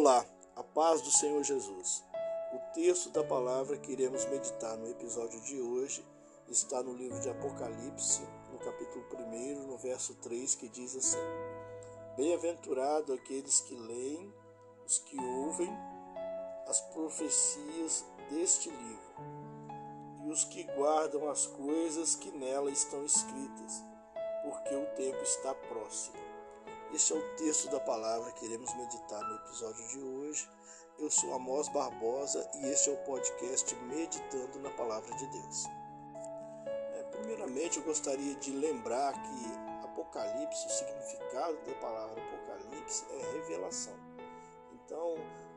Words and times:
Olá, 0.00 0.24
a 0.54 0.62
paz 0.62 1.02
do 1.02 1.10
Senhor 1.10 1.42
Jesus. 1.42 2.04
O 2.52 2.72
texto 2.72 3.10
da 3.10 3.24
palavra 3.24 3.76
que 3.76 3.90
iremos 3.90 4.24
meditar 4.26 4.76
no 4.76 4.88
episódio 4.88 5.40
de 5.40 5.60
hoje 5.60 6.06
está 6.48 6.80
no 6.84 6.94
livro 6.94 7.18
de 7.18 7.28
Apocalipse, 7.28 8.22
no 8.52 8.60
capítulo 8.60 9.04
1, 9.12 9.66
no 9.66 9.76
verso 9.76 10.14
3, 10.14 10.54
que 10.54 10.68
diz 10.68 10.94
assim: 10.94 11.18
Bem-aventurado 12.16 13.12
aqueles 13.12 13.60
que 13.62 13.74
leem, 13.74 14.32
os 14.86 15.00
que 15.00 15.20
ouvem 15.20 15.76
as 16.68 16.80
profecias 16.92 18.04
deste 18.30 18.70
livro 18.70 19.14
e 20.26 20.30
os 20.30 20.44
que 20.44 20.62
guardam 20.76 21.28
as 21.28 21.44
coisas 21.44 22.14
que 22.14 22.30
nela 22.30 22.70
estão 22.70 23.04
escritas, 23.04 23.82
porque 24.44 24.76
o 24.76 24.86
tempo 24.94 25.20
está 25.24 25.52
próximo. 25.56 26.27
Este 26.92 27.12
é 27.12 27.16
o 27.16 27.36
texto 27.36 27.68
da 27.70 27.78
palavra 27.78 28.32
que 28.32 28.46
iremos 28.46 28.74
meditar 28.74 29.22
no 29.22 29.36
episódio 29.36 29.86
de 29.88 30.00
hoje. 30.00 30.48
Eu 30.98 31.10
sou 31.10 31.34
Amós 31.34 31.68
Barbosa 31.68 32.50
e 32.54 32.66
este 32.66 32.88
é 32.88 32.92
o 32.94 32.96
podcast 33.04 33.74
Meditando 33.74 34.58
na 34.60 34.70
Palavra 34.70 35.14
de 35.14 35.26
Deus. 35.26 35.66
É, 36.66 37.02
primeiramente, 37.10 37.76
eu 37.76 37.84
gostaria 37.84 38.34
de 38.36 38.50
lembrar 38.52 39.12
que 39.12 39.84
Apocalipse, 39.84 40.66
o 40.66 40.70
significado 40.70 41.58
da 41.66 41.74
palavra 41.74 42.22
Apocalipse 42.22 43.04
é 43.10 43.32
revelação. 43.34 43.94
Então, 44.72 45.16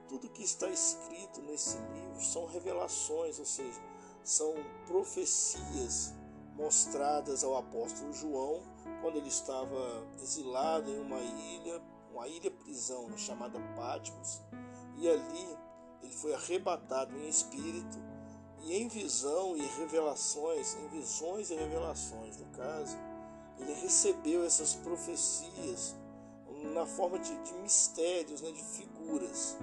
tudo 0.09 0.29
que 0.29 0.43
está 0.43 0.67
escrito 0.67 1.41
nesse 1.43 1.77
livro 1.77 2.21
são 2.21 2.45
revelações, 2.45 3.39
ou 3.39 3.45
seja, 3.45 3.81
são 4.21 4.53
profecias 4.85 6.13
mostradas 6.55 7.43
ao 7.43 7.57
apóstolo 7.57 8.13
João 8.13 8.61
quando 9.01 9.17
ele 9.17 9.29
estava 9.29 10.05
exilado 10.21 10.89
em 10.91 10.99
uma 10.99 11.19
ilha, 11.19 11.81
uma 12.11 12.27
ilha 12.27 12.51
prisão 12.51 13.09
chamada 13.17 13.59
Patmos, 13.75 14.41
e 14.97 15.09
ali 15.09 15.57
ele 16.03 16.13
foi 16.13 16.33
arrebatado 16.33 17.15
em 17.17 17.27
espírito 17.27 17.97
e 18.63 18.75
em 18.75 18.87
visão 18.87 19.57
e 19.57 19.65
revelações, 19.79 20.75
em 20.75 20.87
visões 20.89 21.49
e 21.49 21.55
revelações, 21.55 22.37
no 22.37 22.45
caso, 22.47 22.95
ele 23.57 23.73
recebeu 23.73 24.45
essas 24.45 24.75
profecias 24.75 25.95
na 26.73 26.85
forma 26.85 27.17
de, 27.17 27.35
de 27.43 27.53
mistérios, 27.55 28.41
né, 28.41 28.51
de 28.51 28.63
figuras. 28.63 29.57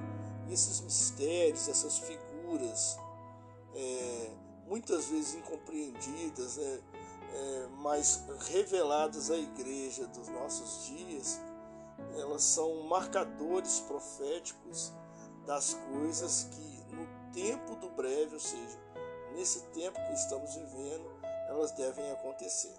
E 0.49 0.53
esses 0.53 0.81
mistérios, 0.81 1.69
essas 1.69 1.99
figuras, 1.99 2.99
é, 3.75 4.31
muitas 4.69 5.07
vezes 5.07 5.35
incompreendidas, 5.35 6.57
né, 6.57 6.81
é, 7.33 7.67
mas 7.79 8.25
reveladas 8.51 9.31
à 9.31 9.37
igreja 9.37 10.07
dos 10.07 10.29
nossos 10.29 10.87
dias, 10.87 11.41
elas 12.17 12.43
são 12.43 12.83
marcadores 12.85 13.81
proféticos 13.81 14.93
das 15.47 15.75
coisas 15.93 16.49
que 16.53 16.95
no 16.95 17.07
tempo 17.33 17.75
do 17.77 17.89
breve, 17.91 18.35
ou 18.35 18.41
seja, 18.41 18.79
nesse 19.35 19.61
tempo 19.69 19.99
que 20.07 20.13
estamos 20.13 20.55
vivendo, 20.55 21.11
elas 21.49 21.73
devem 21.73 22.11
acontecer. 22.13 22.75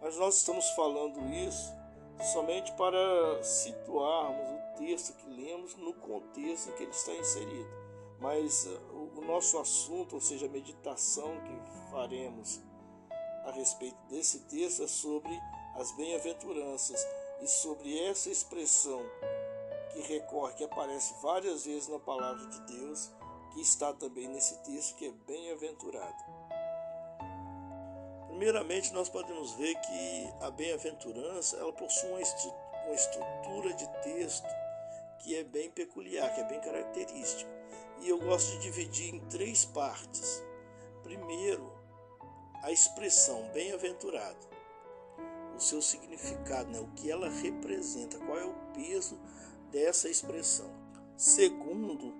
Mas 0.00 0.16
nós 0.16 0.36
estamos 0.36 0.68
falando 0.70 1.18
isso 1.32 1.72
somente 2.32 2.72
para 2.72 3.42
situarmos 3.42 4.48
o 4.48 4.78
texto 4.78 5.14
que 5.14 5.28
lemos 5.28 5.74
no 5.76 5.94
contexto 5.94 6.70
em 6.70 6.72
que 6.72 6.82
ele 6.84 6.92
está 6.92 7.12
inserido. 7.12 7.83
Mas 8.20 8.66
uh, 8.66 9.12
o 9.16 9.24
nosso 9.24 9.58
assunto, 9.58 10.14
ou 10.14 10.20
seja, 10.20 10.46
a 10.46 10.48
meditação 10.48 11.30
que 11.42 11.90
faremos 11.90 12.60
a 13.44 13.50
respeito 13.50 13.98
desse 14.08 14.40
texto 14.40 14.82
é 14.82 14.86
sobre 14.86 15.38
as 15.76 15.92
bem-aventuranças 15.92 17.06
e 17.42 17.48
sobre 17.48 17.98
essa 18.04 18.30
expressão 18.30 19.02
que 19.92 20.00
recorre, 20.00 20.54
que 20.54 20.64
aparece 20.64 21.14
várias 21.22 21.64
vezes 21.64 21.88
na 21.88 21.98
palavra 21.98 22.46
de 22.46 22.60
Deus, 22.62 23.10
que 23.52 23.60
está 23.60 23.92
também 23.92 24.28
nesse 24.28 24.56
texto 24.62 24.96
que 24.96 25.06
é 25.06 25.12
bem-aventurado. 25.26 26.24
Primeiramente, 28.28 28.92
nós 28.92 29.08
podemos 29.08 29.52
ver 29.52 29.74
que 29.76 30.34
a 30.40 30.50
bem-aventurança 30.50 31.56
ela 31.56 31.72
possui 31.72 32.08
uma, 32.08 32.18
uma 32.18 32.94
estrutura 32.94 33.72
de 33.74 33.86
texto 34.02 34.48
que 35.20 35.36
é 35.36 35.44
bem 35.44 35.70
peculiar, 35.70 36.34
que 36.34 36.40
é 36.40 36.44
bem 36.44 36.60
característica. 36.60 37.48
E 38.00 38.08
eu 38.08 38.18
gosto 38.18 38.52
de 38.52 38.58
dividir 38.58 39.14
em 39.14 39.20
três 39.28 39.64
partes. 39.64 40.42
Primeiro, 41.02 41.72
a 42.62 42.70
expressão 42.70 43.50
bem-aventurado, 43.52 44.46
o 45.54 45.60
seu 45.60 45.82
significado, 45.82 46.70
né? 46.70 46.80
o 46.80 46.88
que 46.94 47.10
ela 47.10 47.28
representa, 47.28 48.18
qual 48.18 48.38
é 48.38 48.44
o 48.44 48.54
peso 48.72 49.18
dessa 49.70 50.08
expressão. 50.08 50.70
Segundo, 51.16 52.14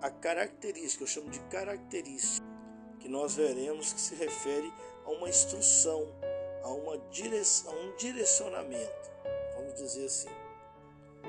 a 0.00 0.10
característica, 0.10 1.02
eu 1.02 1.08
chamo 1.08 1.30
de 1.30 1.40
característica, 1.40 2.46
que 3.00 3.08
nós 3.08 3.34
veremos 3.34 3.92
que 3.92 4.00
se 4.00 4.14
refere 4.14 4.72
a 5.04 5.10
uma 5.10 5.28
instrução, 5.28 6.06
a, 6.62 6.68
uma 6.68 6.98
direção, 7.10 7.72
a 7.72 7.76
um 7.76 7.96
direcionamento, 7.96 9.10
vamos 9.56 9.74
dizer 9.74 10.06
assim. 10.06 10.28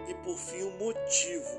E 0.08 0.14
por 0.24 0.38
fim, 0.38 0.64
o 0.64 0.72
motivo, 0.72 1.56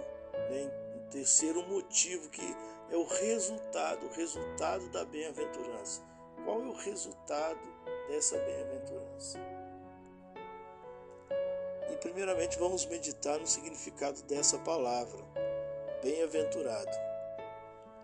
né? 0.50 0.87
Terceiro 1.08 1.66
motivo 1.68 2.28
que 2.30 2.56
é 2.90 2.96
o 2.96 3.04
resultado, 3.04 4.06
o 4.06 4.12
resultado 4.12 4.88
da 4.90 5.04
bem-aventurança. 5.04 6.02
Qual 6.44 6.62
é 6.62 6.66
o 6.66 6.72
resultado 6.72 7.60
dessa 8.08 8.38
bem-aventurança? 8.38 9.38
E 11.92 11.96
primeiramente 11.96 12.58
vamos 12.58 12.86
meditar 12.86 13.38
no 13.38 13.46
significado 13.46 14.22
dessa 14.22 14.58
palavra, 14.58 15.22
bem-aventurado. 16.02 17.08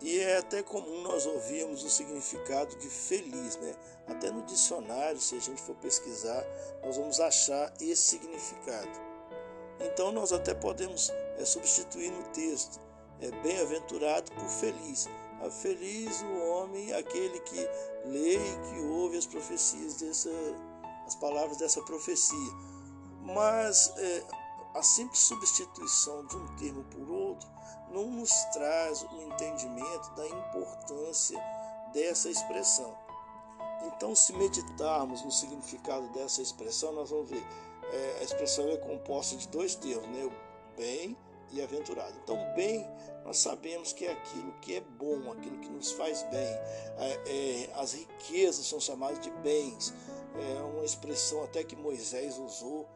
E 0.01 0.19
é 0.19 0.37
até 0.37 0.61
comum 0.61 1.01
nós 1.01 1.25
ouvirmos 1.25 1.83
o 1.83 1.89
significado 1.89 2.75
de 2.77 2.89
feliz, 2.89 3.55
né? 3.57 3.73
Até 4.07 4.29
no 4.29 4.43
dicionário, 4.43 5.19
se 5.19 5.35
a 5.35 5.39
gente 5.39 5.61
for 5.61 5.75
pesquisar, 5.77 6.45
nós 6.83 6.97
vamos 6.97 7.19
achar 7.19 7.73
esse 7.79 8.01
significado. 8.01 9.05
Então 9.79 10.11
nós 10.11 10.31
até 10.31 10.53
podemos 10.53 11.09
é, 11.37 11.45
substituir 11.45 12.11
no 12.11 12.23
texto, 12.29 12.79
é 13.21 13.31
bem-aventurado 13.41 14.31
por 14.31 14.47
feliz. 14.47 15.07
A 15.41 15.49
feliz 15.49 16.21
o 16.21 16.47
homem, 16.49 16.93
aquele 16.93 17.39
que 17.41 17.69
lê 18.05 18.35
e 18.35 18.57
que 18.69 18.81
ouve 18.81 19.17
as 19.17 19.25
profecias 19.25 19.95
dessa, 19.95 20.29
as 21.05 21.15
palavras 21.15 21.57
dessa 21.57 21.81
profecia. 21.81 22.53
Mas 23.21 23.93
é, 23.97 24.23
a 24.75 24.83
simples 24.83 25.19
substituição 25.19 26.25
de 26.25 26.35
um 26.35 26.55
termo 26.57 26.83
por 26.85 27.09
outro 27.09 27.49
não 27.91 28.09
nos 28.09 28.31
traz 28.53 29.03
o 29.03 29.21
entendimento 29.21 30.09
da 30.15 30.27
importância 30.27 31.39
dessa 31.93 32.29
expressão. 32.29 32.95
Então, 33.87 34.15
se 34.15 34.33
meditarmos 34.33 35.21
no 35.23 35.31
significado 35.31 36.07
dessa 36.09 36.41
expressão, 36.41 36.91
nós 36.93 37.09
vamos 37.09 37.29
ver 37.29 37.45
é, 37.91 38.17
a 38.19 38.23
expressão 38.23 38.67
é 38.69 38.77
composta 38.77 39.35
de 39.35 39.47
dois 39.47 39.75
termos, 39.75 40.07
né? 40.09 40.25
o 40.25 40.31
bem 40.75 41.15
e 41.51 41.61
aventurado. 41.61 42.13
Então, 42.23 42.37
bem, 42.55 42.87
nós 43.23 43.37
sabemos 43.37 43.93
que 43.93 44.05
é 44.05 44.11
aquilo 44.11 44.51
que 44.61 44.75
é 44.75 44.81
bom, 44.81 45.31
aquilo 45.31 45.57
que 45.59 45.69
nos 45.69 45.91
faz 45.91 46.23
bem. 46.23 46.39
É, 46.97 47.21
é, 47.27 47.73
as 47.75 47.93
riquezas 47.93 48.65
são 48.65 48.79
chamadas 48.79 49.19
de 49.19 49.31
bens. 49.31 49.93
É 50.35 50.61
uma 50.63 50.83
expressão 50.83 51.43
até 51.43 51.63
que 51.63 51.75
Moisés 51.75 52.37
usou 52.37 52.87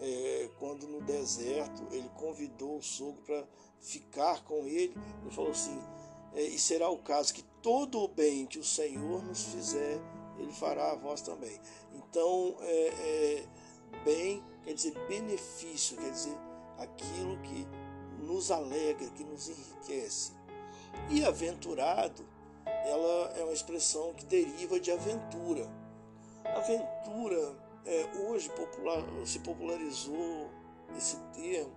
é, 0.00 0.50
quando 0.58 0.86
no 0.86 1.00
deserto 1.02 1.86
ele 1.90 2.08
convidou 2.16 2.78
o 2.78 2.82
sogro 2.82 3.22
para 3.22 3.46
ficar 3.80 4.42
com 4.44 4.66
ele. 4.66 4.94
Ele 5.22 5.30
falou 5.30 5.50
assim: 5.50 5.80
é, 6.34 6.42
E 6.42 6.58
será 6.58 6.88
o 6.88 6.98
caso 6.98 7.32
que 7.32 7.42
todo 7.62 8.00
o 8.00 8.08
bem 8.08 8.46
que 8.46 8.58
o 8.58 8.64
Senhor 8.64 9.22
nos 9.22 9.44
fizer, 9.44 10.00
ele 10.38 10.52
fará 10.52 10.92
a 10.92 10.96
vós 10.96 11.20
também. 11.20 11.60
Então, 11.94 12.56
é, 12.60 12.88
é 12.88 13.46
bem 14.04 14.44
quer 14.68 14.74
dizer 14.74 14.94
benefício, 15.08 15.96
quer 15.96 16.10
dizer 16.10 16.36
aquilo 16.76 17.38
que 17.38 17.66
nos 18.28 18.50
alegra, 18.50 19.08
que 19.10 19.24
nos 19.24 19.48
enriquece. 19.48 20.32
E 21.10 21.24
aventurado, 21.24 22.24
ela 22.84 23.32
é 23.36 23.42
uma 23.42 23.52
expressão 23.52 24.12
que 24.14 24.26
deriva 24.26 24.78
de 24.78 24.92
aventura. 24.92 25.68
Aventura, 26.44 27.56
é, 27.86 28.06
hoje 28.28 28.50
popular, 28.50 29.02
se 29.24 29.38
popularizou 29.40 30.50
esse 30.96 31.16
termo 31.32 31.76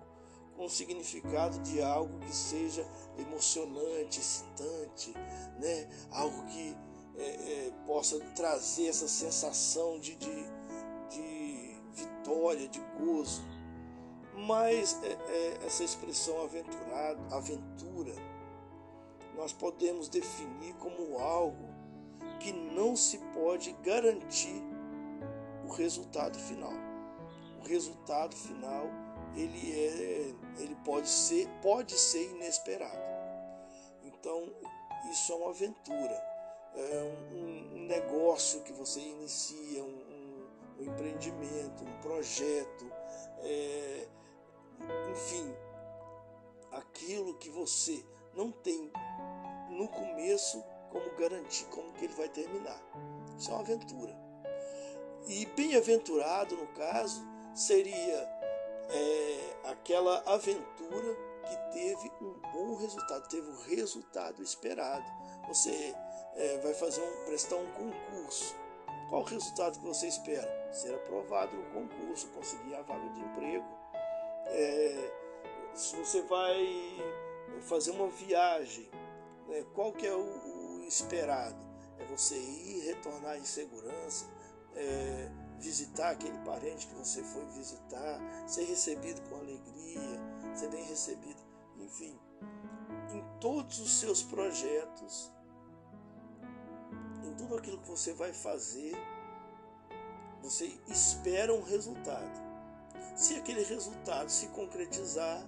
com 0.56 0.66
o 0.66 0.70
significado 0.70 1.58
de 1.60 1.80
algo 1.80 2.18
que 2.20 2.34
seja 2.34 2.86
emocionante, 3.18 4.20
excitante, 4.20 5.14
né? 5.58 5.88
algo 6.10 6.44
que 6.46 6.76
é, 7.16 7.24
é, 7.24 7.72
possa 7.86 8.18
trazer 8.34 8.88
essa 8.88 9.08
sensação 9.08 9.98
de, 9.98 10.14
de, 10.16 10.44
de 11.10 11.80
vitória, 11.94 12.68
de 12.68 12.80
gozo. 12.98 13.42
Mas 14.34 14.98
é, 15.02 15.12
é, 15.12 15.58
essa 15.66 15.84
expressão 15.84 16.42
aventurado, 16.42 17.34
aventura, 17.34 18.14
nós 19.36 19.52
podemos 19.52 20.08
definir 20.08 20.74
como 20.74 21.18
algo 21.18 21.68
que 22.40 22.52
não 22.52 22.96
se 22.96 23.18
pode 23.34 23.72
garantir 23.82 24.62
o 25.66 25.70
resultado 25.70 26.38
final. 26.38 26.72
O 27.60 27.68
resultado 27.68 28.34
final 28.34 28.86
ele 29.34 29.72
é, 29.72 30.34
ele 30.58 30.76
pode 30.84 31.08
ser, 31.08 31.48
pode 31.62 31.92
ser 31.92 32.30
inesperado. 32.30 33.00
Então 34.04 34.52
isso 35.10 35.32
é 35.32 35.36
uma 35.36 35.50
aventura, 35.50 36.24
é 36.74 37.14
um, 37.34 37.76
um 37.76 37.86
negócio 37.86 38.62
que 38.62 38.72
você 38.72 39.00
inicia, 39.00 39.82
um, 39.82 40.46
um, 40.78 40.84
empreendimento, 40.84 41.84
um 41.84 42.00
projeto, 42.00 42.86
é, 43.38 44.06
enfim, 45.10 45.54
aquilo 46.70 47.34
que 47.34 47.50
você 47.50 48.04
não 48.34 48.50
tem 48.50 48.90
no 49.70 49.88
começo 49.88 50.62
como 50.90 51.10
garantir 51.16 51.64
como 51.66 51.92
que 51.94 52.04
ele 52.04 52.14
vai 52.14 52.28
terminar. 52.28 52.80
Isso 53.38 53.50
é 53.50 53.54
uma 53.54 53.62
aventura. 53.62 54.14
E 55.26 55.46
bem-aventurado, 55.46 56.56
no 56.56 56.66
caso, 56.68 57.24
seria 57.54 58.28
é, 58.90 59.70
aquela 59.70 60.18
aventura 60.26 61.16
que 61.42 61.56
teve 61.72 62.12
um 62.20 62.40
bom 62.52 62.76
resultado, 62.76 63.28
teve 63.28 63.48
o 63.48 63.60
resultado 63.62 64.42
esperado. 64.42 65.04
Você 65.48 65.94
é, 66.34 66.58
vai 66.58 66.74
fazer 66.74 67.00
um, 67.00 67.24
prestar 67.24 67.56
um 67.56 67.66
concurso. 67.72 68.54
Qual 69.08 69.22
o 69.22 69.26
resultado 69.26 69.78
que 69.78 69.86
você 69.86 70.06
espera? 70.08 70.72
Ser 70.72 70.94
aprovado 70.94 71.56
no 71.56 71.64
concurso, 71.70 72.28
conseguir 72.28 72.74
a 72.74 72.82
vaga 72.82 73.08
de 73.10 73.20
emprego. 73.20 73.81
É, 74.46 75.12
se 75.74 75.96
você 75.96 76.22
vai 76.22 76.98
fazer 77.62 77.90
uma 77.92 78.08
viagem, 78.08 78.88
né, 79.48 79.64
qual 79.74 79.92
que 79.92 80.06
é 80.06 80.14
o, 80.14 80.80
o 80.80 80.84
esperado? 80.86 81.56
É 81.98 82.04
você 82.04 82.36
ir, 82.36 82.84
retornar 82.86 83.38
em 83.38 83.44
segurança, 83.44 84.26
é, 84.74 85.30
visitar 85.58 86.10
aquele 86.10 86.38
parente 86.38 86.86
que 86.86 86.94
você 86.94 87.22
foi 87.22 87.44
visitar, 87.46 88.20
ser 88.46 88.64
recebido 88.64 89.20
com 89.28 89.36
alegria, 89.36 90.20
ser 90.54 90.68
bem 90.68 90.84
recebido, 90.84 91.40
enfim, 91.78 92.18
em 93.12 93.24
todos 93.40 93.78
os 93.78 94.00
seus 94.00 94.22
projetos, 94.22 95.30
em 97.24 97.34
tudo 97.34 97.56
aquilo 97.56 97.78
que 97.78 97.88
você 97.88 98.12
vai 98.12 98.32
fazer, 98.32 98.96
você 100.42 100.72
espera 100.88 101.54
um 101.54 101.62
resultado. 101.62 102.51
Se 103.16 103.34
aquele 103.36 103.62
resultado 103.64 104.28
se 104.30 104.48
concretizar, 104.48 105.44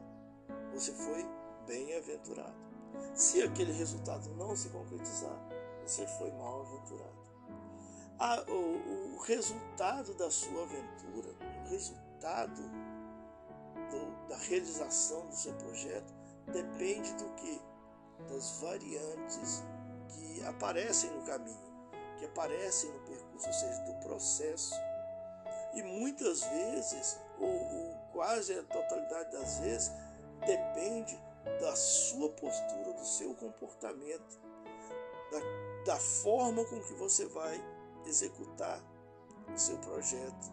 você 0.72 0.92
foi 0.92 1.26
bem-aventurado. 1.66 2.54
Se 3.14 3.42
aquele 3.42 3.72
resultado 3.72 4.28
não 4.36 4.54
se 4.56 4.68
concretizar, 4.68 5.36
você 5.84 6.06
foi 6.06 6.30
mal-aventurado 6.32 7.24
o, 8.48 9.16
o, 9.16 9.18
resultado 9.22 10.14
da 10.14 10.30
sua 10.30 10.62
aventura, 10.62 11.34
o 11.64 11.68
resultado 11.68 12.62
do, 13.90 14.28
da 14.28 14.36
realização 14.36 15.26
do 15.26 15.34
seu 15.34 15.52
projeto 15.54 16.12
depende 16.52 17.12
do 17.14 17.28
que? 17.34 17.60
Das 18.30 18.58
variantes 18.60 19.62
que 20.08 20.44
aparecem 20.44 21.10
no 21.10 21.22
caminho, 21.24 21.58
que 22.16 22.24
aparecem 22.24 22.90
no 22.90 23.00
percurso, 23.00 23.48
ou 23.48 23.52
seja, 23.52 23.82
do 23.82 23.94
processo. 24.06 24.74
E 25.74 25.82
muitas 25.82 26.44
vezes, 26.44 27.18
ou, 27.38 27.48
ou 27.48 27.94
quase 28.12 28.58
a 28.58 28.62
totalidade 28.62 29.32
das 29.32 29.58
vezes, 29.58 29.90
depende 30.46 31.18
da 31.60 31.74
sua 31.76 32.28
postura, 32.30 32.92
do 32.92 33.04
seu 33.04 33.34
comportamento, 33.34 34.40
da, 35.30 35.92
da 35.94 35.96
forma 35.98 36.64
com 36.64 36.80
que 36.80 36.94
você 36.94 37.26
vai 37.26 37.62
executar 38.06 38.80
o 39.52 39.58
seu 39.58 39.78
projeto 39.78 40.52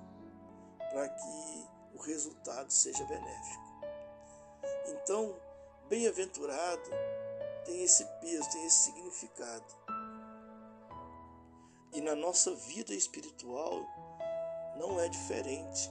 para 0.91 1.07
que 1.07 1.69
o 1.93 2.01
resultado 2.01 2.71
seja 2.71 3.03
benéfico. 3.05 3.71
Então, 4.87 5.35
bem-aventurado 5.87 6.89
tem 7.65 7.83
esse 7.83 8.05
peso, 8.19 8.49
tem 8.51 8.65
esse 8.65 8.85
significado. 8.85 9.81
E 11.93 12.01
na 12.01 12.15
nossa 12.15 12.53
vida 12.55 12.93
espiritual 12.93 13.85
não 14.77 14.99
é 14.99 15.07
diferente. 15.09 15.89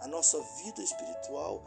A 0.00 0.06
nossa 0.06 0.40
vida 0.62 0.82
espiritual 0.82 1.62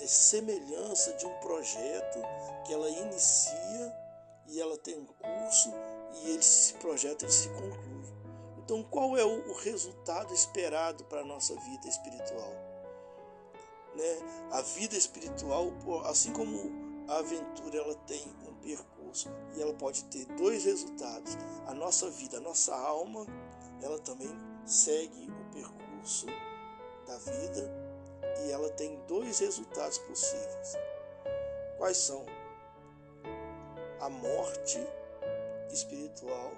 é 0.00 0.06
semelhança 0.06 1.12
de 1.14 1.26
um 1.26 1.34
projeto 1.38 2.18
que 2.64 2.72
ela 2.72 2.88
inicia 2.88 4.04
e 4.46 4.60
ela 4.60 4.76
tem 4.78 4.98
um 4.98 5.06
curso 5.06 5.72
e 6.22 6.36
esse 6.36 6.74
projeto 6.74 7.24
ele 7.24 7.32
se 7.32 7.48
conclui. 7.48 8.14
Então, 8.58 8.82
qual 8.84 9.16
é 9.16 9.24
o 9.24 9.52
resultado 9.54 10.32
esperado 10.32 11.04
para 11.04 11.20
a 11.20 11.24
nossa 11.24 11.54
vida 11.54 11.86
espiritual? 11.86 12.50
Né? 13.94 14.48
A 14.50 14.62
vida 14.62 14.96
espiritual, 14.96 15.70
assim 16.06 16.32
como 16.32 16.72
a 17.06 17.18
aventura, 17.18 17.78
ela 17.78 17.94
tem 18.06 18.26
um 18.48 18.54
percurso 18.54 19.28
e 19.54 19.60
ela 19.60 19.74
pode 19.74 20.04
ter 20.04 20.24
dois 20.36 20.64
resultados. 20.64 21.36
A 21.66 21.74
nossa 21.74 22.08
vida, 22.10 22.38
a 22.38 22.40
nossa 22.40 22.74
alma, 22.74 23.26
ela 23.82 23.98
também 23.98 24.30
segue 24.64 25.30
o 25.30 25.52
percurso 25.52 26.26
da 27.06 27.16
vida 27.18 27.70
e 28.44 28.50
ela 28.50 28.68
tem 28.70 28.96
dois 29.06 29.38
resultados 29.38 29.98
possíveis. 29.98 30.76
Quais 31.78 31.96
são? 31.96 32.24
A 34.00 34.08
morte 34.08 34.78
espiritual 35.70 36.52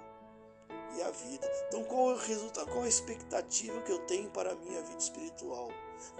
e 0.95 1.01
a 1.01 1.11
vida. 1.11 1.49
Então, 1.67 1.83
qual 1.83 2.11
é 2.11 2.13
o 2.13 2.17
resultado? 2.17 2.71
Qual 2.71 2.83
a 2.83 2.87
expectativa 2.87 3.81
que 3.81 3.91
eu 3.91 3.99
tenho 4.05 4.29
para 4.31 4.51
a 4.51 4.55
minha 4.55 4.81
vida 4.81 4.99
espiritual? 4.99 5.69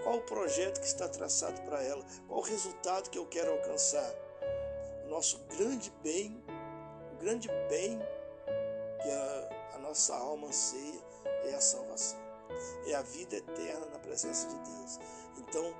Qual 0.02 0.16
o 0.16 0.22
projeto 0.22 0.80
que 0.80 0.86
está 0.86 1.08
traçado 1.08 1.60
para 1.62 1.82
ela? 1.82 2.04
Qual 2.26 2.40
o 2.40 2.42
resultado 2.42 3.10
que 3.10 3.18
eu 3.18 3.26
quero 3.26 3.52
alcançar? 3.52 4.12
O 5.04 5.08
nosso 5.08 5.38
grande 5.56 5.92
bem, 6.02 6.42
o 7.12 7.16
grande 7.16 7.48
bem 7.68 7.98
que 9.02 9.10
a, 9.10 9.76
a 9.76 9.78
nossa 9.78 10.14
alma 10.14 10.48
anseia 10.48 11.00
é 11.44 11.54
a 11.54 11.60
salvação, 11.60 12.18
é 12.86 12.94
a 12.94 13.02
vida 13.02 13.36
eterna 13.36 13.86
na 13.86 13.98
presença 13.98 14.48
de 14.48 14.56
Deus. 14.56 15.00
Então, 15.38 15.74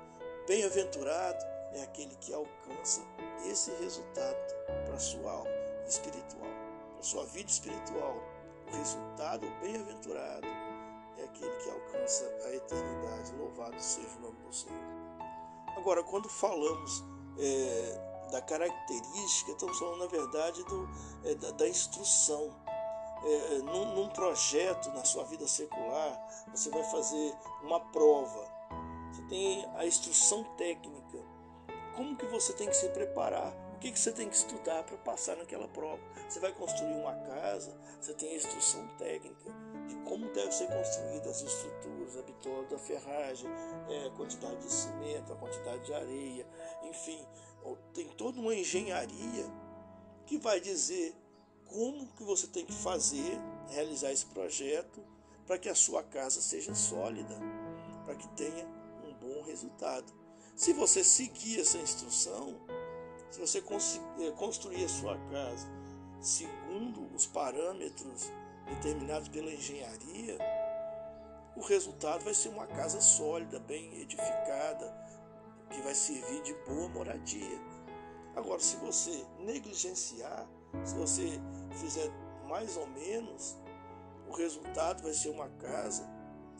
bem-aventurado 0.47 1.43
é 1.73 1.83
aquele 1.83 2.15
que 2.15 2.33
alcança 2.33 3.01
esse 3.45 3.71
resultado 3.71 4.37
para 4.85 4.95
a 4.95 4.99
sua 4.99 5.31
alma 5.31 5.51
espiritual, 5.87 6.49
para 6.91 6.99
a 6.99 7.03
sua 7.03 7.25
vida 7.25 7.49
espiritual 7.49 8.39
o 8.71 8.77
resultado 8.77 9.47
bem-aventurado 9.61 10.47
é 11.17 11.23
aquele 11.23 11.55
que 11.57 11.69
alcança 11.69 12.23
a 12.45 12.55
eternidade. 12.55 13.33
Louvado 13.37 13.81
seja 13.81 14.07
o 14.19 14.21
nome 14.21 14.37
do 14.41 14.53
Senhor. 14.53 14.79
Agora, 15.75 16.03
quando 16.03 16.29
falamos 16.29 17.03
é, 17.39 18.29
da 18.31 18.41
característica, 18.41 19.51
estamos 19.51 19.77
falando, 19.79 19.99
na 19.99 20.07
verdade, 20.07 20.63
do, 20.65 20.89
é, 21.25 21.35
da, 21.35 21.51
da, 21.51 21.67
instrução. 21.67 22.49
É, 23.23 23.57
num, 23.59 23.95
num 23.95 24.09
projeto 24.09 24.89
na 24.91 25.03
sua 25.03 25.23
vida 25.25 25.47
secular, 25.47 26.45
você 26.51 26.69
vai 26.69 26.83
fazer 26.83 27.35
uma 27.63 27.79
prova. 27.91 28.47
Você 29.11 29.21
tem 29.23 29.65
a 29.75 29.85
instrução 29.85 30.43
técnica. 30.55 31.19
Como 31.95 32.15
que 32.15 32.25
você 32.27 32.53
tem 32.53 32.67
que 32.67 32.75
se 32.75 32.87
preparar 32.89 33.53
o 33.79 33.81
que, 33.81 33.93
que 33.93 33.99
você 33.99 34.11
tem 34.11 34.27
que 34.27 34.35
estudar 34.35 34.83
para 34.83 34.97
passar 34.97 35.37
naquela 35.37 35.65
prova? 35.69 36.01
Você 36.27 36.37
vai 36.41 36.51
construir 36.51 36.91
uma 36.95 37.15
casa, 37.15 37.73
você 38.01 38.13
tem 38.13 38.33
a 38.33 38.35
instrução 38.35 38.85
técnica 38.97 39.49
de 39.87 39.95
como 40.03 40.29
deve 40.33 40.51
ser 40.51 40.67
construída 40.67 41.29
as 41.29 41.41
estruturas, 41.41 42.17
a 42.17 42.21
bitola 42.21 42.65
da 42.65 42.77
ferragem, 42.77 43.49
é, 43.87 44.07
a 44.07 44.11
quantidade 44.17 44.57
de 44.57 44.69
cimento, 44.69 45.31
a 45.31 45.35
quantidade 45.37 45.85
de 45.85 45.93
areia, 45.93 46.45
enfim, 46.83 47.25
tem 47.93 48.09
toda 48.17 48.41
uma 48.41 48.53
engenharia 48.53 49.45
que 50.25 50.37
vai 50.37 50.59
dizer 50.59 51.15
como 51.69 52.07
que 52.13 52.23
você 52.23 52.47
tem 52.47 52.65
que 52.65 52.73
fazer, 52.73 53.39
realizar 53.69 54.11
esse 54.11 54.25
projeto 54.25 55.01
para 55.45 55.57
que 55.57 55.69
a 55.69 55.75
sua 55.75 56.03
casa 56.03 56.41
seja 56.41 56.75
sólida, 56.75 57.35
para 58.05 58.15
que 58.15 58.27
tenha 58.29 58.65
um 59.03 59.13
bom 59.13 59.43
resultado. 59.43 60.11
Se 60.55 60.73
você 60.73 61.03
seguir 61.03 61.61
essa 61.61 61.77
instrução, 61.77 62.59
se 63.31 63.39
você 63.39 63.59
eh, 63.59 64.31
construir 64.37 64.83
a 64.83 64.89
sua 64.89 65.17
casa 65.31 65.67
segundo 66.19 67.09
os 67.15 67.25
parâmetros 67.25 68.29
determinados 68.67 69.29
pela 69.29 69.51
engenharia, 69.51 70.37
o 71.55 71.61
resultado 71.61 72.23
vai 72.23 72.33
ser 72.33 72.49
uma 72.49 72.67
casa 72.67 73.01
sólida, 73.01 73.59
bem 73.59 74.01
edificada, 74.01 74.93
que 75.69 75.81
vai 75.81 75.93
servir 75.93 76.41
de 76.41 76.53
boa 76.65 76.89
moradia. 76.89 77.59
Agora, 78.35 78.59
se 78.59 78.75
você 78.77 79.25
negligenciar, 79.39 80.47
se 80.83 80.95
você 80.95 81.39
fizer 81.75 82.11
mais 82.47 82.75
ou 82.77 82.87
menos, 82.87 83.57
o 84.27 84.33
resultado 84.33 85.03
vai 85.03 85.13
ser 85.13 85.29
uma 85.29 85.49
casa 85.49 86.07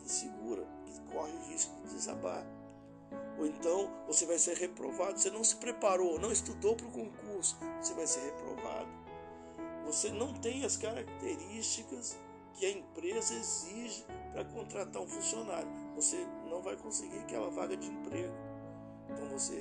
insegura, 0.04 0.66
que 0.84 1.00
corre 1.12 1.32
o 1.32 1.42
risco 1.50 1.74
de 1.82 1.94
desabar. 1.94 2.44
Ou 3.38 3.46
então 3.46 3.90
você 4.06 4.26
vai 4.26 4.38
ser 4.38 4.56
reprovado. 4.56 5.18
Você 5.18 5.30
não 5.30 5.42
se 5.42 5.56
preparou, 5.56 6.18
não 6.18 6.30
estudou 6.30 6.76
para 6.76 6.86
o 6.86 6.90
concurso, 6.90 7.56
você 7.80 7.94
vai 7.94 8.06
ser 8.06 8.20
reprovado. 8.20 8.88
Você 9.86 10.10
não 10.10 10.32
tem 10.34 10.64
as 10.64 10.76
características 10.76 12.16
que 12.52 12.66
a 12.66 12.70
empresa 12.70 13.34
exige 13.34 14.04
para 14.32 14.44
contratar 14.44 15.02
um 15.02 15.06
funcionário. 15.06 15.68
Você 15.96 16.24
não 16.48 16.62
vai 16.62 16.76
conseguir 16.76 17.18
aquela 17.18 17.50
vaga 17.50 17.76
de 17.76 17.88
emprego. 17.88 18.34
Então 19.08 19.28
você 19.28 19.60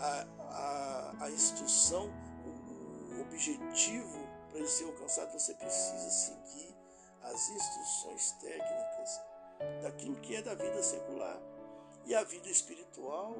a, 0.00 0.26
a, 0.38 1.24
a 1.24 1.30
instrução, 1.30 2.10
o, 2.44 3.16
o 3.16 3.20
objetivo 3.22 4.27
para 4.50 4.66
ser 4.66 4.84
alcançado, 4.84 5.32
você 5.32 5.54
precisa 5.54 6.10
seguir 6.10 6.76
as 7.22 7.50
instruções 7.50 8.32
técnicas 8.32 9.20
daquilo 9.82 10.16
que 10.16 10.36
é 10.36 10.42
da 10.42 10.54
vida 10.54 10.82
secular. 10.82 11.40
E 12.06 12.14
a 12.14 12.24
vida 12.24 12.48
espiritual, 12.48 13.36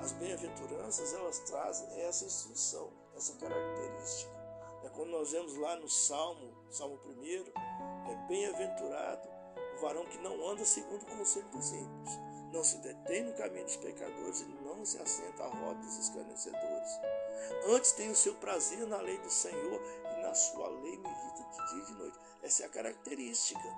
as 0.00 0.12
bem-aventuranças, 0.12 1.12
elas 1.12 1.38
trazem 1.40 2.00
essa 2.00 2.24
instrução, 2.24 2.90
essa 3.14 3.34
característica. 3.34 4.40
É 4.82 4.88
quando 4.88 5.10
nós 5.10 5.32
vemos 5.32 5.54
lá 5.56 5.76
no 5.76 5.88
Salmo, 5.88 6.56
Salmo 6.70 6.98
1, 7.04 8.10
é 8.10 8.26
bem-aventurado 8.26 9.28
o 9.76 9.80
varão 9.82 10.06
que 10.06 10.16
não 10.18 10.48
anda 10.48 10.64
segundo 10.64 11.02
o 11.02 11.16
conselho 11.18 11.48
dos 11.48 11.72
ímpios, 11.72 12.18
não 12.50 12.64
se 12.64 12.78
detém 12.78 13.24
no 13.24 13.34
caminho 13.34 13.64
dos 13.64 13.76
pecadores 13.76 14.40
e 14.40 14.46
não 14.64 14.84
se 14.86 15.00
assenta 15.00 15.44
à 15.44 15.48
roda 15.48 15.80
dos 15.80 15.98
escarnecedores. 15.98 16.98
Antes 17.66 17.92
tem 17.92 18.10
o 18.10 18.16
seu 18.16 18.34
prazer 18.36 18.86
na 18.86 19.00
lei 19.00 19.18
do 19.18 19.30
Senhor 19.30 19.80
na 20.20 20.34
sua 20.34 20.68
lei 20.68 20.96
medita 20.98 21.44
de 21.50 21.72
dia 21.72 21.82
e 21.82 21.86
de 21.86 21.94
noite. 21.94 22.18
Essa 22.42 22.62
é 22.62 22.66
a 22.66 22.68
característica. 22.70 23.68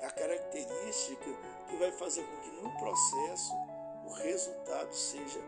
É 0.00 0.06
a 0.06 0.10
característica 0.10 1.30
que 1.68 1.76
vai 1.76 1.92
fazer 1.92 2.22
com 2.24 2.40
que 2.40 2.50
no 2.62 2.70
processo 2.78 3.52
o 4.04 4.12
resultado 4.12 4.92
seja 4.92 5.40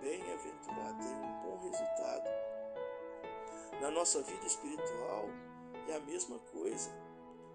bem-aventurado, 0.00 0.98
tenha 0.98 1.16
um 1.16 1.42
bom 1.42 1.58
resultado. 1.68 2.28
Na 3.80 3.90
nossa 3.90 4.22
vida 4.22 4.46
espiritual 4.46 5.26
é 5.88 5.94
a 5.96 6.00
mesma 6.00 6.38
coisa. 6.52 6.90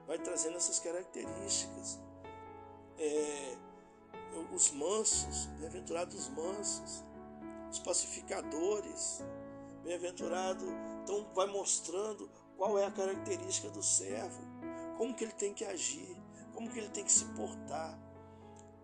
Vai 0.08 0.18
trazendo 0.20 0.58
essas 0.58 0.80
características. 0.80 2.00
É, 2.98 3.58
os 4.54 4.72
mansos, 4.72 5.46
bem-aventurados 5.58 6.16
os 6.16 6.30
mansos, 6.30 7.04
os 7.72 7.80
pacificadores, 7.80 9.24
bem-aventurado, 9.84 10.66
então 11.04 11.28
vai 11.34 11.48
mostrando 11.48 12.30
qual 12.58 12.80
é 12.80 12.86
a 12.86 12.92
característica 12.92 13.70
do 13.70 13.84
servo, 13.84 14.42
como 14.98 15.14
que 15.14 15.26
ele 15.26 15.34
tem 15.34 15.54
que 15.54 15.66
agir, 15.66 16.18
como 16.54 16.70
que 16.70 16.80
ele 16.80 16.90
tem 16.90 17.04
que 17.04 17.12
se 17.12 17.26
portar, 17.26 18.00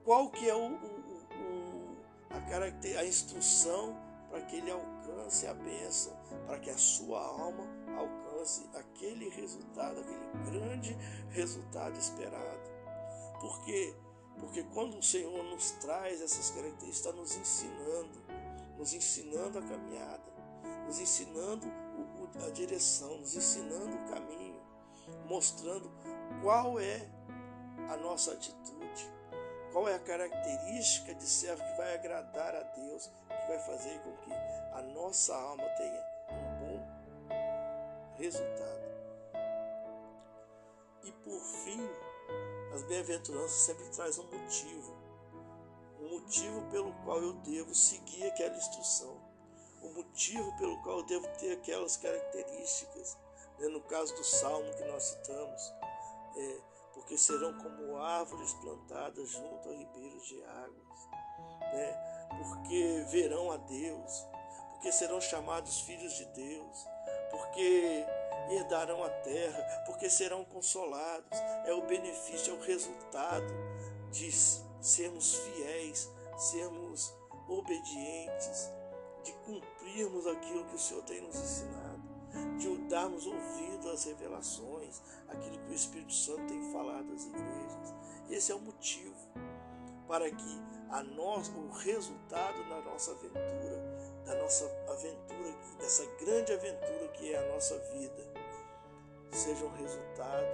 qual 0.04 0.30
que 0.30 0.50
é 0.50 0.54
o, 0.54 0.60
o, 0.60 0.68
o 0.68 1.98
a, 2.30 2.42
caracter, 2.42 2.98
a 3.00 3.06
instrução 3.06 3.98
para 4.30 4.42
que 4.42 4.58
ele 4.58 4.70
alcance 4.70 5.48
a 5.48 5.54
bênção, 5.54 6.14
para 6.46 6.60
que 6.60 6.70
a 6.70 6.78
sua 6.78 7.20
alma 7.20 7.66
alcance 7.98 8.70
aquele 8.76 9.30
resultado, 9.30 10.00
aquele 10.00 10.52
grande 10.52 10.94
resultado 11.30 11.98
esperado. 11.98 12.70
Porque 13.40 13.96
porque 14.40 14.64
quando 14.74 14.98
o 14.98 15.04
Senhor 15.04 15.44
nos 15.44 15.72
traz 15.72 16.22
essas 16.22 16.50
características, 16.52 16.96
está 16.96 17.12
nos 17.12 17.36
ensinando, 17.36 18.24
nos 18.78 18.94
ensinando 18.94 19.60
a 19.60 19.62
caminhada, 19.62 20.24
nos 20.86 21.00
ensinando 21.00 21.68
a 22.46 22.50
direção, 22.52 23.18
nos 23.18 23.36
ensinando 23.36 23.96
o 23.96 24.10
caminho, 24.10 24.62
mostrando 25.26 25.92
qual 26.42 26.80
é 26.80 27.08
a 27.90 27.98
nossa 27.98 28.34
atitude, 28.34 29.12
qual 29.72 29.88
é 29.88 29.96
a 29.96 30.00
característica 30.00 31.14
de 31.16 31.26
servo 31.26 31.64
que 31.64 31.78
vai 31.78 31.96
agradar 31.96 32.56
a 32.56 32.62
Deus, 32.62 33.08
que 33.28 33.48
vai 33.48 33.60
fazer 33.60 34.00
com 34.00 34.16
que 34.18 34.32
a 34.74 34.82
nossa 34.94 35.36
alma 35.36 35.64
tenha 35.78 36.04
um 36.32 36.60
bom 36.60 37.00
resultado. 38.18 38.90
E 41.04 41.12
por 41.12 41.40
fim, 41.40 41.80
as 42.74 42.84
bem-aventuranças 42.84 43.52
sempre 43.52 43.86
trazem 43.90 44.24
um 44.24 44.32
motivo, 44.32 44.98
um 46.00 46.10
motivo 46.10 46.62
pelo 46.70 46.94
qual 47.04 47.22
eu 47.22 47.34
devo 47.34 47.74
seguir 47.74 48.26
aquela 48.28 48.56
instrução, 48.56 49.29
o 49.82 49.90
motivo 49.94 50.56
pelo 50.58 50.82
qual 50.82 51.00
eu 51.00 51.06
devo 51.06 51.28
ter 51.40 51.54
aquelas 51.54 51.98
características. 51.98 53.18
Né? 53.58 53.68
No 53.68 53.82
caso 53.82 54.16
do 54.16 54.24
salmo 54.24 54.72
que 54.76 54.84
nós 54.86 55.04
citamos, 55.04 55.74
é, 56.36 56.58
porque 56.94 57.18
serão 57.18 57.58
como 57.58 57.98
árvores 57.98 58.54
plantadas 58.54 59.30
junto 59.30 59.70
a 59.70 59.74
ribeiros 59.74 60.26
de 60.28 60.44
águas, 60.44 61.10
né? 61.74 62.28
porque 62.38 63.06
verão 63.10 63.52
a 63.52 63.58
Deus, 63.58 64.26
porque 64.72 64.92
serão 64.92 65.20
chamados 65.20 65.82
filhos 65.82 66.14
de 66.14 66.26
Deus, 66.26 66.88
porque 67.32 68.06
herdarão 68.50 69.04
a 69.04 69.10
terra, 69.10 69.84
porque 69.86 70.10
serão 70.10 70.44
consolados. 70.46 71.38
É 71.66 71.74
o 71.74 71.86
benefício, 71.86 72.54
é 72.54 72.58
o 72.58 72.62
resultado 72.62 73.54
de 74.12 74.32
sermos 74.82 75.36
fiéis, 75.36 76.10
sermos 76.38 77.14
obedientes, 77.48 78.72
de 79.30 79.36
cumprirmos 79.46 80.26
aquilo 80.26 80.66
que 80.66 80.76
o 80.76 80.80
Senhor 80.80 81.04
tem 81.04 81.22
nos 81.22 81.36
ensinado, 81.36 82.02
de 82.58 82.78
darmos 82.90 83.26
ouvido 83.28 83.90
às 83.90 84.04
revelações, 84.06 85.02
aquilo 85.28 85.60
que 85.60 85.72
o 85.72 85.76
Espírito 85.76 86.14
Santo 86.14 86.48
tem 86.48 86.72
falado 86.72 87.14
às 87.14 87.26
igrejas. 87.26 87.94
Esse 88.30 88.52
é 88.52 88.56
o 88.56 88.60
motivo 88.60 89.16
para 90.08 90.30
que 90.30 90.62
a 90.90 91.04
nós, 91.04 91.50
o 91.50 91.70
resultado 91.70 92.68
da 92.68 92.82
nossa 92.82 93.12
aventura, 93.12 94.24
da 94.26 94.36
nossa 94.36 94.66
aventura, 94.90 95.56
dessa 95.78 96.06
grande 96.20 96.52
aventura 96.52 97.08
que 97.10 97.32
é 97.32 97.38
a 97.38 97.54
nossa 97.54 97.78
vida, 97.94 98.34
seja 99.32 99.64
um 99.66 99.76
resultado 99.76 100.48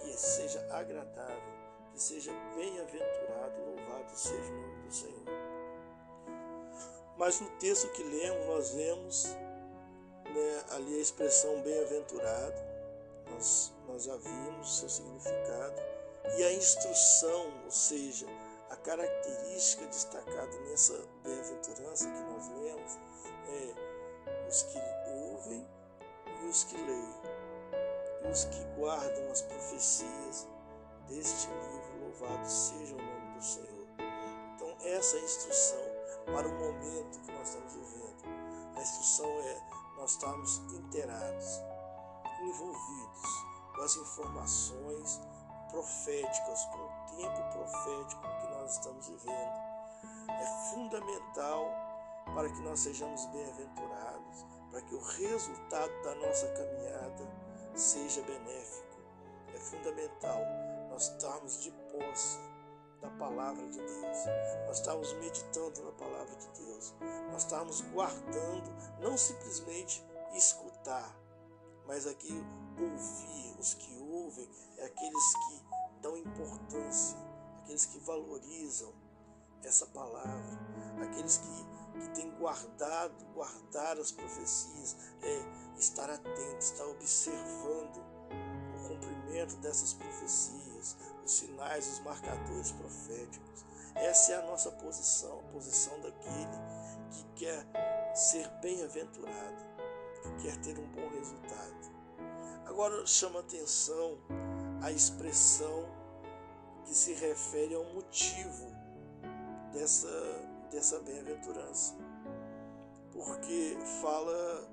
que 0.00 0.16
seja 0.16 0.60
agradável, 0.72 1.52
que 1.92 2.00
seja 2.00 2.32
bem-aventurado, 2.54 3.60
louvado 3.64 4.10
seja 4.14 4.52
o 4.52 4.60
nome 4.60 4.82
do 4.82 4.92
Senhor. 4.92 5.41
Mas 7.16 7.40
no 7.40 7.48
texto 7.58 7.88
que 7.92 8.02
lemos, 8.02 8.46
nós 8.46 8.70
vemos 8.70 9.24
né, 10.34 10.64
ali 10.70 10.98
a 10.98 11.00
expressão 11.00 11.60
bem-aventurado, 11.62 12.60
nós, 13.30 13.72
nós 13.86 14.04
já 14.04 14.16
vimos 14.16 14.78
seu 14.78 14.88
significado, 14.88 15.80
e 16.38 16.44
a 16.44 16.52
instrução, 16.52 17.52
ou 17.64 17.70
seja, 17.70 18.26
a 18.70 18.76
característica 18.76 19.84
destacada 19.86 20.60
nessa 20.70 20.98
bem-aventurança 21.22 22.08
que 22.08 22.20
nós 22.20 22.48
lemos 22.48 22.98
é 23.48 24.48
os 24.48 24.62
que 24.62 24.78
ouvem 25.24 25.66
e 26.42 26.46
os 26.46 26.64
que 26.64 26.76
leem. 26.76 27.14
E 28.24 28.28
os 28.28 28.44
que 28.44 28.64
guardam 28.78 29.30
as 29.30 29.42
profecias 29.42 30.48
deste 31.08 31.48
livro, 31.48 32.00
louvado 32.00 32.48
seja 32.48 32.94
o 32.94 32.98
nome 32.98 33.36
do 33.36 33.44
Senhor. 33.44 33.86
Então, 34.54 34.76
essa 34.86 35.18
instrução 35.18 35.91
para 36.26 36.48
o 36.48 36.52
momento 36.52 37.20
que 37.20 37.32
nós 37.32 37.48
estamos 37.48 37.74
vivendo. 37.74 38.22
A 38.76 38.80
instrução 38.80 39.26
é 39.26 39.62
nós 39.96 40.12
estarmos 40.12 40.58
inteirados, 40.72 41.60
envolvidos 42.42 43.44
com 43.74 43.82
as 43.82 43.96
informações 43.96 45.20
proféticas, 45.70 46.64
com 46.66 46.78
o 46.78 47.16
tempo 47.16 47.42
profético 47.52 48.22
que 48.22 48.48
nós 48.54 48.72
estamos 48.74 49.08
vivendo. 49.08 49.72
É 50.28 50.70
fundamental 50.70 51.66
para 52.34 52.48
que 52.48 52.60
nós 52.62 52.80
sejamos 52.80 53.24
bem-aventurados, 53.26 54.46
para 54.70 54.82
que 54.82 54.94
o 54.94 55.00
resultado 55.00 55.92
da 56.02 56.14
nossa 56.16 56.48
caminhada 56.48 57.28
seja 57.74 58.22
benéfico. 58.22 58.98
É 59.54 59.58
fundamental 59.58 60.40
nós 60.90 61.08
estarmos 61.08 61.62
de 61.62 61.70
posse 61.70 62.38
da 63.02 63.10
palavra 63.10 63.66
de 63.68 63.78
Deus. 63.78 64.18
Nós 64.66 64.78
estamos 64.78 65.12
meditando 65.14 65.82
na 65.82 65.92
palavra 65.92 66.34
de 66.36 66.48
Deus. 66.64 66.94
Nós 67.30 67.42
estamos 67.42 67.80
guardando, 67.92 68.70
não 69.00 69.18
simplesmente 69.18 70.02
escutar, 70.32 71.14
mas 71.86 72.06
aqui 72.06 72.32
ouvir. 72.80 73.42
Os 73.58 73.74
que 73.74 73.96
ouvem 73.98 74.48
é 74.78 74.86
aqueles 74.86 75.34
que 75.34 75.62
dão 76.00 76.16
importância, 76.16 77.16
aqueles 77.62 77.86
que 77.86 77.98
valorizam 78.00 78.92
essa 79.62 79.86
palavra, 79.86 80.58
aqueles 81.00 81.38
que, 81.38 82.00
que 82.00 82.08
têm 82.14 82.30
guardado, 82.38 83.24
guardar 83.34 83.98
as 83.98 84.10
profecias, 84.10 84.96
é 85.22 85.78
estar 85.78 86.10
atento, 86.10 86.58
estar 86.58 86.84
observando 86.86 88.02
o 88.74 88.88
cumprimento 88.88 89.56
dessas 89.58 89.92
profecias, 89.92 90.71
os 91.24 91.32
sinais, 91.32 91.86
os 91.88 92.00
marcadores 92.00 92.72
proféticos. 92.72 93.64
Essa 93.94 94.32
é 94.32 94.36
a 94.36 94.46
nossa 94.46 94.70
posição, 94.72 95.40
a 95.40 95.52
posição 95.52 96.00
daquele 96.00 96.48
que 97.10 97.24
quer 97.44 98.12
ser 98.14 98.48
bem-aventurado, 98.60 99.64
que 100.22 100.44
quer 100.44 100.56
ter 100.58 100.78
um 100.78 100.86
bom 100.88 101.08
resultado. 101.10 101.92
Agora 102.66 103.06
chama 103.06 103.40
atenção 103.40 104.18
a 104.82 104.90
expressão 104.90 105.84
que 106.84 106.94
se 106.94 107.12
refere 107.14 107.74
ao 107.74 107.84
motivo 107.84 108.66
dessa, 109.72 110.08
dessa 110.70 110.98
bem-aventurança. 111.00 111.94
Porque 113.12 113.76
fala 114.00 114.68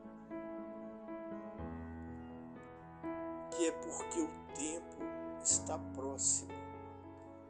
que 3.51 3.68
é 3.68 3.72
porque 3.72 4.22
o 4.22 4.30
tempo 4.56 5.09
está 5.43 5.77
próximo. 5.93 6.51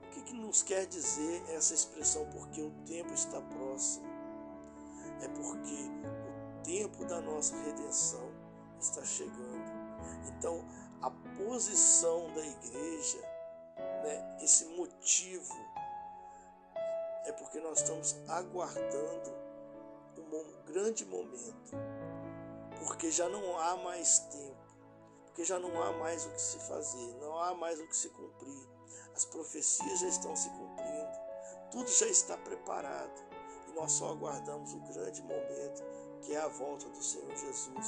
O 0.03 0.09
que, 0.11 0.21
que 0.21 0.33
nos 0.33 0.63
quer 0.63 0.85
dizer 0.85 1.43
essa 1.49 1.73
expressão 1.73 2.25
porque 2.31 2.61
o 2.61 2.71
tempo 2.85 3.13
está 3.13 3.41
próximo? 3.41 4.09
é 5.21 5.27
porque 5.29 5.89
o 6.59 6.63
tempo 6.63 7.05
da 7.05 7.21
nossa 7.21 7.55
redenção 7.63 8.31
está 8.79 9.03
chegando. 9.03 9.69
Então, 10.27 10.65
a 11.01 11.11
posição 11.37 12.31
da 12.33 12.45
igreja, 12.45 13.19
né, 14.03 14.37
esse 14.41 14.65
motivo, 14.65 15.53
é 17.25 17.31
porque 17.33 17.59
nós 17.59 17.79
estamos 17.79 18.15
aguardando 18.27 19.31
um 20.17 20.71
grande 20.71 21.05
momento, 21.05 21.75
porque 22.79 23.11
já 23.11 23.27
não 23.27 23.59
há 23.59 23.77
mais 23.77 24.19
tempo, 24.19 24.68
porque 25.39 25.47
já 25.47 25.57
não 25.57 25.81
há 25.81 25.93
mais 25.93 26.25
o 26.25 26.31
que 26.31 26.41
se 26.41 26.59
fazer, 26.67 27.15
não 27.21 27.39
há 27.39 27.55
mais 27.55 27.79
o 27.79 27.87
que 27.87 27.95
se 27.95 28.09
cumprir. 28.09 28.67
As 29.15 29.23
profecias 29.23 30.01
já 30.01 30.07
estão 30.09 30.35
se 30.35 30.49
cumprindo, 30.49 31.17
tudo 31.71 31.89
já 31.89 32.07
está 32.07 32.35
preparado 32.35 33.23
e 33.69 33.71
nós 33.71 33.93
só 33.93 34.09
aguardamos 34.09 34.73
o 34.73 34.79
grande 34.79 35.21
momento 35.21 35.81
que 36.23 36.35
é 36.35 36.41
a 36.41 36.49
volta 36.49 36.89
do 36.89 37.01
Senhor 37.01 37.33
Jesus. 37.37 37.87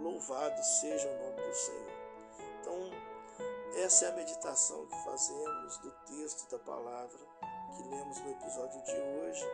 Louvado 0.00 0.62
seja 0.62 1.08
o 1.08 1.24
nome 1.24 1.48
do 1.48 1.54
Senhor. 1.56 1.90
Então, 2.60 2.90
essa 3.82 4.04
é 4.04 4.08
a 4.10 4.14
meditação 4.14 4.86
que 4.86 5.04
fazemos 5.04 5.78
do 5.78 5.90
texto 6.06 6.48
da 6.52 6.58
palavra 6.60 7.18
que 7.76 7.82
lemos 7.82 8.20
no 8.20 8.30
episódio 8.30 8.80
de 8.80 8.92
hoje. 8.92 9.44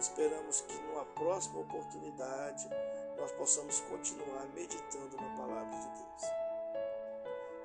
Esperamos 0.00 0.62
que 0.62 0.74
numa 0.80 1.04
próxima 1.04 1.60
oportunidade 1.60 2.68
nós 3.16 3.30
possamos 3.30 3.78
continuar 3.82 4.46
meditando 4.46 5.16
na 5.16 5.36
palavra 5.36 5.78
de 5.78 5.86
Deus. 5.86 6.41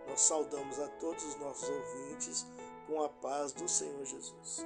Nós 0.08 0.22
saudamos 0.22 0.80
a 0.80 0.88
todos 0.88 1.24
os 1.24 1.36
nossos 1.36 1.70
ouvintes 1.70 2.46
com 2.88 3.04
a 3.04 3.10
paz 3.10 3.52
do 3.52 3.68
Senhor 3.68 4.06
Jesus. 4.06 4.66